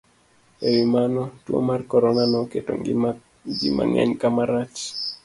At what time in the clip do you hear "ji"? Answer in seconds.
3.57-3.67